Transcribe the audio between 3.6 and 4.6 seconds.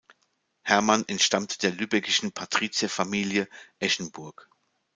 Eschenburg.